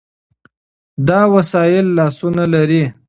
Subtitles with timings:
[1.07, 2.83] دا وسایل لاسونه لري.